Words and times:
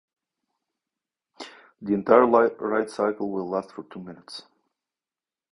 The 1.79 1.93
entire 1.93 2.25
ride 2.25 2.89
cycle 2.89 3.29
will 3.29 3.47
last 3.47 3.71
for 3.71 3.83
two 3.83 3.99
minutes. 4.01 4.41